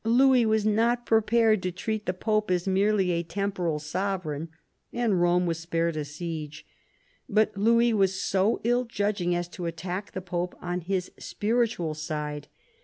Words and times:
Louis 0.03 0.47
was 0.47 0.65
not 0.65 1.05
prepared 1.05 1.61
to 1.61 1.71
treat 1.71 2.07
the 2.07 2.13
Pope 2.15 2.49
as 2.49 2.65
merely 2.67 3.11
a 3.11 3.21
temporal 3.21 3.77
sovereign, 3.77 4.49
and 4.91 5.13
Eome 5.13 5.45
was 5.45 5.59
spared 5.59 5.95
a 5.95 6.03
siege. 6.03 6.65
But 7.29 7.55
Louis 7.55 7.93
was 7.93 8.19
so 8.19 8.59
ill 8.63 8.85
judging 8.85 9.35
as 9.35 9.47
to 9.49 9.67
attack 9.67 10.13
the 10.13 10.19
Pope 10.21 10.55
on 10.59 10.81
his 10.81 11.11
spiritual 11.19 11.93
side. 11.93 12.47